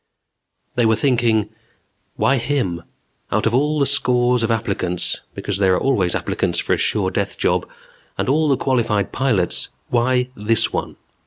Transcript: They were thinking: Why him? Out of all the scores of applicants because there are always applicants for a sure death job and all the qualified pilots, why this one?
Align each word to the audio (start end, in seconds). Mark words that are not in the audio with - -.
They 0.73 0.87
were 0.87 0.95
thinking: 0.95 1.49
Why 2.15 2.37
him? 2.37 2.81
Out 3.31 3.45
of 3.45 3.53
all 3.53 3.77
the 3.77 3.85
scores 3.85 4.41
of 4.41 4.49
applicants 4.49 5.21
because 5.35 5.59
there 5.59 5.75
are 5.75 5.79
always 5.79 6.15
applicants 6.15 6.57
for 6.59 6.73
a 6.73 6.77
sure 6.77 7.11
death 7.11 7.37
job 7.37 7.69
and 8.17 8.27
all 8.27 8.49
the 8.49 8.57
qualified 8.57 9.11
pilots, 9.11 9.69
why 9.89 10.29
this 10.35 10.73
one? 10.73 10.95